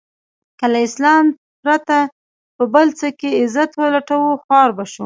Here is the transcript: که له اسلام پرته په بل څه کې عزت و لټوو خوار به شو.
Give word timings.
که 0.59 0.65
له 0.73 0.79
اسلام 0.87 1.25
پرته 1.63 1.97
په 2.55 2.63
بل 2.73 2.87
څه 2.99 3.07
کې 3.19 3.29
عزت 3.41 3.71
و 3.75 3.81
لټوو 3.93 4.41
خوار 4.43 4.69
به 4.77 4.85
شو. 4.93 4.99